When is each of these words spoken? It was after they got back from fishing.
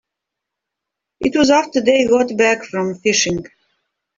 It 1.19 1.35
was 1.37 1.51
after 1.51 1.79
they 1.79 2.07
got 2.07 2.35
back 2.35 2.63
from 2.63 2.95
fishing. 2.95 3.45